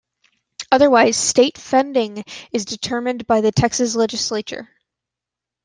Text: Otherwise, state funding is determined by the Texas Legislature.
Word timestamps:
Otherwise, 0.71 1.15
state 1.15 1.59
funding 1.59 2.23
is 2.51 2.65
determined 2.65 3.27
by 3.27 3.39
the 3.41 3.51
Texas 3.51 3.93
Legislature. 3.95 4.67